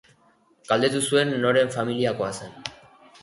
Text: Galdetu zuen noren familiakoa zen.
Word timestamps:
Galdetu 0.69 1.01
zuen 1.11 1.35
noren 1.45 1.71
familiakoa 1.77 2.31
zen. 2.39 2.57